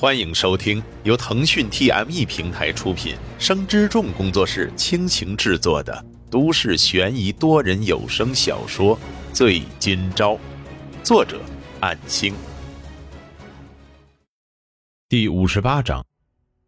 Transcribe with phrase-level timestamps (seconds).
[0.00, 8.96] 欢迎收听由腾讯 TME 平台出品、生之众工作室倾情制作的都市悬疑多人有声小说
[9.32, 10.34] 《醉今朝》，
[11.02, 11.40] 作者：
[11.80, 12.32] 暗星。
[15.08, 16.06] 第五十八章，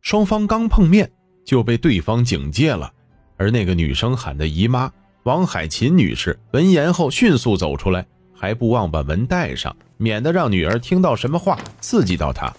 [0.00, 1.08] 双方刚碰面
[1.46, 2.92] 就被对方警戒了，
[3.36, 4.90] 而那个女生喊的姨妈
[5.22, 8.04] 王海琴女士闻言后迅速走出来，
[8.34, 12.52] 还不忘把门带上，免得让女儿听到什么话刺激到她。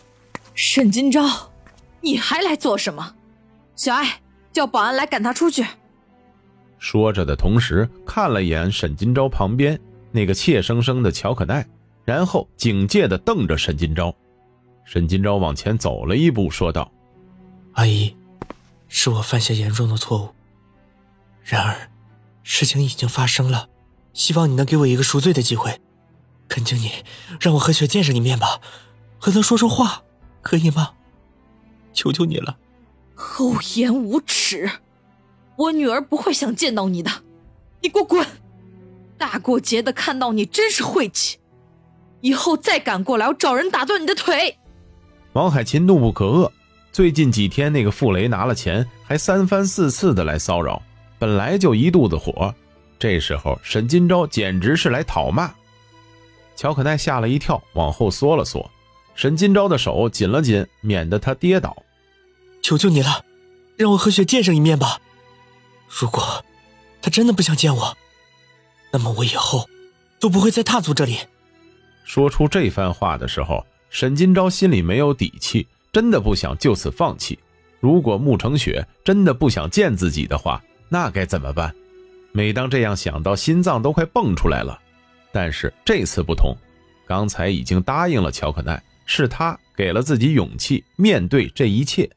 [0.54, 1.48] 沈金钊，
[2.02, 3.16] 你还来做什么？
[3.76, 5.66] 小艾，叫保安来赶他出去。
[6.78, 9.80] 说着的同时，看了一眼沈金钊旁边
[10.12, 11.66] 那个怯生生的乔可奈，
[12.04, 14.14] 然后警戒的瞪着沈金钊。
[14.84, 16.92] 沈金钊往前走了一步，说道
[17.74, 18.16] ：“阿姨，
[18.90, 20.30] 是我犯下严重的错误。
[21.44, 21.90] 然而，
[22.44, 23.70] 事情已经发生了，
[24.14, 25.80] 希望你能给我一个赎罪的机会。
[26.48, 26.92] 恳请你
[27.40, 28.60] 让我和雪见上一面吧，
[29.18, 30.04] 和她说说话。”
[30.42, 30.92] 可以吗？
[31.94, 32.58] 求求你了！
[33.16, 34.70] 厚颜无耻！
[35.58, 37.12] 我女儿不会想见到你的，
[37.82, 38.26] 你给我滚！
[39.18, 41.38] 大过节的看到你真是晦气，
[42.22, 44.58] 以后再敢过来，我找人打断你的腿！
[45.34, 46.50] 王海琴怒不可遏。
[46.92, 50.82] 最近几天，那个傅雷拿了钱，还三番四次的来骚扰，
[51.20, 52.54] 本来就一肚子火。
[52.98, 55.54] 这时候，沈金钊简直是来讨骂。
[56.56, 58.70] 乔可奈吓了一跳，往后缩了缩。
[59.16, 61.84] 沈金钊的手紧了紧，免得他跌倒。
[62.62, 63.26] 求求你了，
[63.78, 65.00] 让我和雪见上一面吧。
[65.90, 66.44] 如果
[67.02, 67.98] 他真的不想见我，
[68.92, 69.68] 那么我以后
[70.20, 71.18] 都不会再踏足这里。
[72.04, 77.38] 说出这番话的时候，沈金钊心里没有底气，真的不想就此放弃。
[77.80, 81.74] 如果穆成雪真的不想见自己的话，那该怎么办？
[82.32, 84.80] 每当这样想到，心脏都快蹦出来了。
[85.34, 86.56] 但是这次不同，
[87.08, 88.82] 刚才已经答应了乔可奈。
[89.14, 92.10] 是他给了自己勇气面对这一切。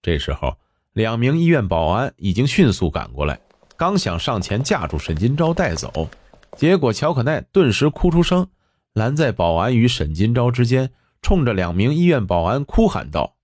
[0.00, 0.56] 这时候，
[0.92, 3.40] 两名医院保安已经迅速赶过来，
[3.76, 6.08] 刚想上前架住沈金钊带走，
[6.56, 8.48] 结果乔可奈顿时哭出声，
[8.92, 13.34] 拦在保安与沈金钊之间，冲着两名医院保安哭喊道：“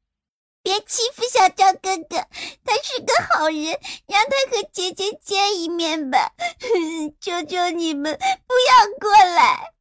[0.62, 2.17] 别欺负小赵哥哥，
[2.65, 6.31] 他是个好人，让他和姐姐见一面吧，
[7.21, 9.73] 求求你们不要过来！”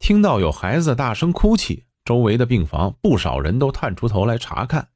[0.00, 1.84] 听到有孩子大声哭泣。
[2.10, 4.88] 周围的病房，不少人都探出头来查看。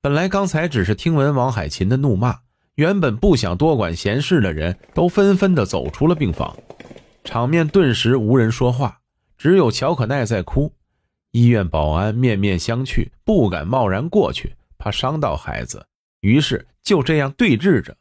[0.00, 2.38] 本来刚才只是听闻王海琴的怒骂，
[2.76, 6.56] 原本不想多管闲事的人都纷纷的走出了病房，
[7.24, 9.00] 场面顿时无人说话，
[9.36, 10.72] 只有乔可奈在哭。
[11.32, 15.84] 医院保安面面相觑，不敢贸然过去，怕伤到孩子，
[16.20, 17.98] 于是就这样对峙着。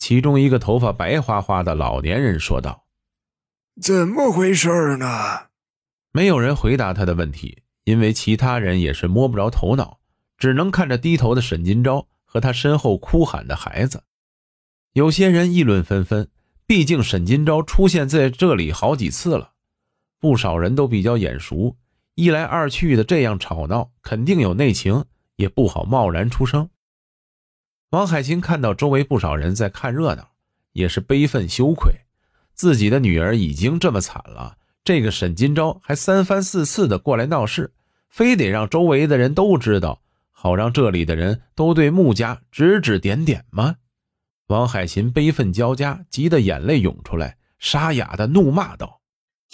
[0.00, 2.86] 其中一个头发白花花的老年人说道
[3.80, 5.45] ：“怎么回事呢？”
[6.16, 10.00] 没有人回答他的问题，因为其他人也是摸不着头脑，
[10.38, 14.02] 只能看着低头的沈金钊和他身后哭喊的孩子。
[14.94, 16.30] 有些人议论纷纷，
[16.66, 19.52] 毕竟沈金钊出现在这里好几次了，
[20.18, 21.76] 不少人都比较眼熟，
[22.14, 25.04] 一来二去的这样吵闹，肯定有内情，
[25.36, 26.70] 也不好贸然出声。
[27.90, 30.30] 王海清看到周围不少人在看热闹，
[30.72, 31.92] 也是悲愤羞愧，
[32.54, 34.56] 自己的女儿已经这么惨了。
[34.86, 37.72] 这个沈金钊还三番四次的过来闹事，
[38.08, 43.78] 非得让周围的人都知道，好让这里的人都对穆家指指点点吗？
[44.46, 49.00] 王海琴悲愤交加，急得眼泪涌出来，沙哑的怒骂道：“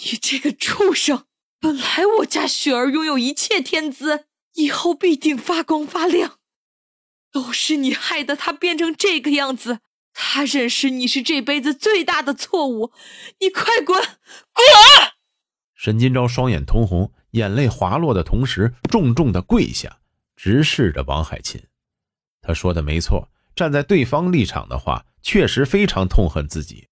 [0.05, 1.25] 你这个畜生！
[1.59, 6.37] 本来我家雪儿拥有一切天资，以后必定发光发亮，
[7.31, 9.79] 都是你害得她变成这个样子。
[10.13, 12.91] 她认识你是这辈子最大的错误，
[13.39, 14.03] 你快滚，滚！”
[15.83, 19.97] 沈金钊双眼通红，眼泪滑落的同时，重重的跪下，
[20.37, 21.61] 直视着王海琴。
[22.41, 26.87] 他说的没错，站在对方立场的话，确实非常痛恨自己。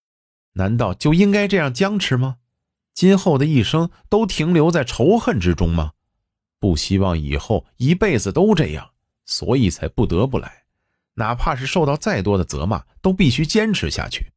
[0.56, 2.40] 难道就应该这样僵持吗？
[2.94, 5.94] 今后的一生都停留在仇恨之中吗？
[6.60, 8.90] 不希望以后一辈子都这样，
[9.24, 10.64] 所以才不得不来。
[11.14, 14.34] 哪怕是受到再多的责骂，都必须坚持下去，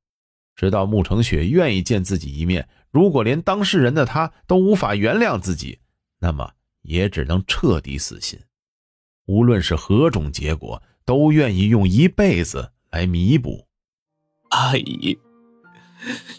[0.54, 2.68] 直到穆成雪愿意见自己一面。
[2.90, 5.80] 如果连当事人的他都无法原谅自己，
[6.20, 6.52] 那么
[6.82, 8.38] 也只能彻底死心。
[9.26, 13.66] 无论是何种结果，都愿意用一辈子来弥补。
[14.50, 15.18] 阿姨，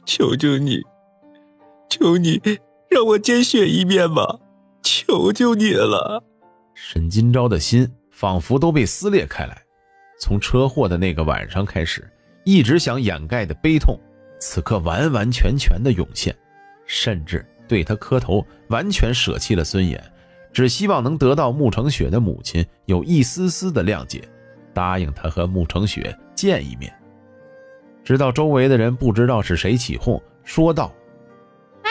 [0.05, 0.81] 求求你，
[1.89, 2.39] 求你
[2.89, 4.39] 让我见雪一面吧，
[4.81, 6.23] 求求你了。
[6.73, 9.63] 沈金钊的心仿佛都被撕裂开来，
[10.19, 12.09] 从车祸的那个晚上开始，
[12.45, 13.99] 一直想掩盖的悲痛，
[14.39, 16.33] 此刻完完全全的涌现。
[16.85, 20.01] 甚至对他磕头，完全舍弃了尊严，
[20.53, 24.21] 只希望能得到慕成雪的母亲有一丝丝的谅解，
[24.73, 26.93] 答应他和慕成雪见一面。
[28.03, 30.93] 直到周围的人不知道是谁起哄，说道
[31.81, 31.89] ：“哎，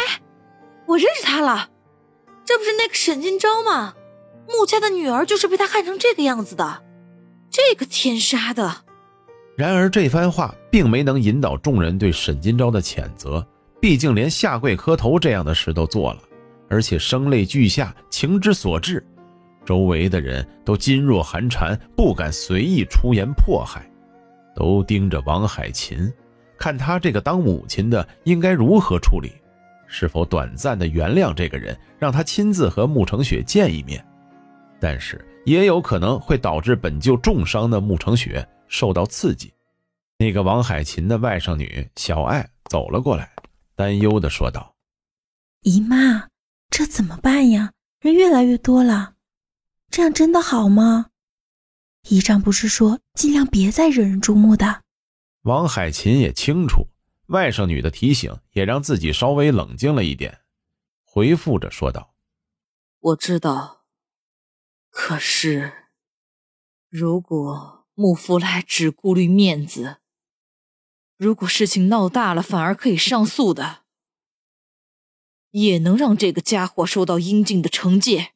[0.87, 1.71] 我认识他了，
[2.45, 3.95] 这不是那个沈金钊吗？
[4.47, 6.85] 穆家的女儿就是被他害成这个样子的，
[7.51, 8.84] 这个天杀的！”
[9.57, 13.47] 然而这番话并没能引导众人对沈金钊的谴责，
[13.81, 16.21] 毕竟连下跪磕头这样的事都做了。
[16.69, 19.05] 而且声泪俱下，情之所至，
[19.65, 23.89] 周围的人都噤若寒蝉，不敢随意出言迫害，
[24.57, 26.11] 都盯着王海琴，
[26.59, 29.31] 看他这个当母亲的应该如何处理，
[29.87, 34.05] 是否短暂的原谅这个人，让他亲自和穆成雪见一面，
[34.81, 39.53] 但是也有可能会导致本就重伤的穆成雪受到刺激。
[40.19, 43.35] 那个王海琴的外甥女小爱走了过来，
[43.75, 44.75] 担忧地说道
[45.63, 46.29] ：“姨妈。”
[46.71, 47.73] 这怎么办呀？
[48.01, 49.15] 人越来越多了，
[49.91, 51.11] 这样真的好吗？
[52.09, 54.83] 姨丈不是说尽量别再惹人注目的。
[55.43, 56.89] 王海琴也清楚
[57.27, 60.41] 外甥女的提醒，也让自己稍微冷静了一点，
[61.05, 62.15] 回复着说道
[62.99, 63.85] ：“我知道，
[64.91, 65.73] 可是
[66.89, 69.99] 如果穆福来只顾虑面子，
[71.17, 73.85] 如果事情闹大了，反而可以上诉的。”
[75.53, 78.33] 也能让这个家伙受到应尽的惩戒。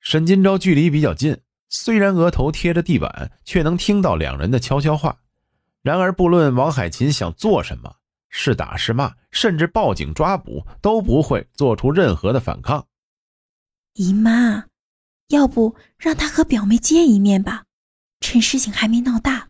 [0.00, 5.20] 沈金钊距离比较近，虽然额头贴着地板，却能听到两人的悄悄话。
[5.82, 7.98] 然而，不论王海琴想做什么，
[8.28, 12.88] 是打是骂，甚至报警抓捕，都不会做出任何的反抗。
[13.92, 14.66] 姨妈，
[15.28, 17.65] 要不让他和表妹见一面吧，
[18.26, 19.46] 趁事情还没闹大。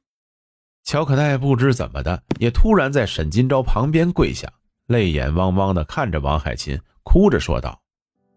[0.85, 4.53] 乔可奈不知怎么的，也突然在沈金钊旁边跪下。
[4.87, 7.81] 泪眼汪汪的看着王海琴，哭着说道：“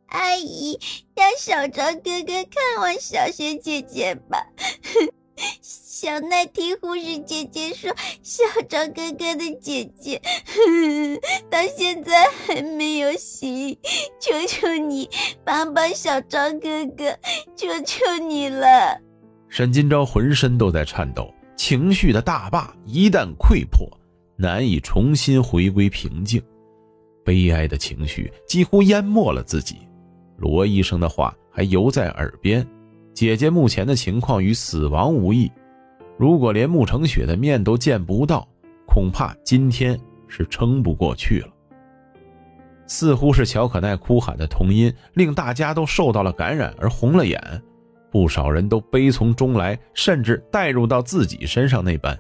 [0.08, 0.80] 阿姨，
[1.14, 4.48] 让小张哥哥看望小雪姐姐吧。
[5.62, 7.94] 小奈听护士姐姐说，
[8.24, 10.22] 小张哥哥的姐姐
[11.52, 13.78] 到现在还没有醒，
[14.22, 15.10] 求求你
[15.44, 17.20] 帮帮小张哥哥，
[17.58, 19.02] 求求你了。”
[19.50, 23.90] 沈金钊浑身都在颤抖，情绪的大坝一旦溃破。
[24.42, 26.42] 难以重新回归平静，
[27.26, 29.80] 悲哀的情绪几乎淹没了自己。
[30.38, 32.66] 罗医生的话还犹在耳边
[33.14, 35.52] ：“姐姐目前的情况与死亡无异，
[36.18, 38.48] 如果连穆成雪的面都见不到，
[38.88, 40.00] 恐怕今天
[40.30, 41.50] 是撑不过去了。”
[42.88, 47.62] 似乎是乔可奈哭喊的童音令大家都受到了感染而红了眼，
[48.12, 52.18] 不少人都悲从中来，甚至带入到自己身上那般。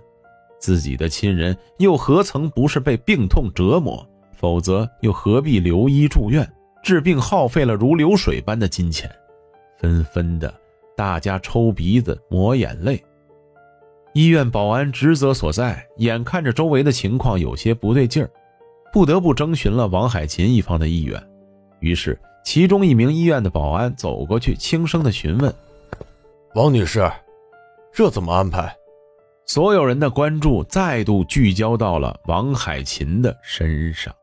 [0.59, 4.05] 自己的亲人又何曾不是被病痛折磨？
[4.37, 6.49] 否则又何必留医住院
[6.81, 9.09] 治病，耗费了如流水般的金钱？
[9.77, 10.53] 纷纷的，
[10.95, 13.01] 大家抽鼻子抹眼泪。
[14.13, 18.29] 医院保安职责所在，眼看着周围的情况有些不对劲儿，
[18.91, 21.21] 不得不征询了王海琴一方的意愿。
[21.79, 25.53] 于是，其中一名医院的保安走过去，轻声的询问
[26.55, 27.09] ：“王女士，
[27.93, 28.75] 这怎么安排？”
[29.45, 34.13] 所有人的关注再度聚焦到了王海琴的身上。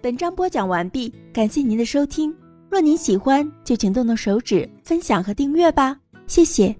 [0.00, 2.34] 本章播讲完毕，感谢您的收听。
[2.70, 6.74] 若您喜欢，就请动动手指分享和订阅吧，谢谢。